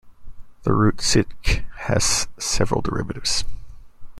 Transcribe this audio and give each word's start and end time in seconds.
The 0.63 0.73
root 0.73 0.97
"sidq" 0.97 1.63
has 1.81 2.27
several 2.39 2.81
derivatives. 2.81 3.43